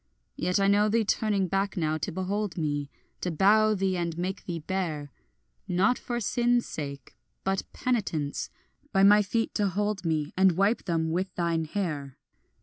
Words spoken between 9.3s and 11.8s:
to hold me, And wipe them with thine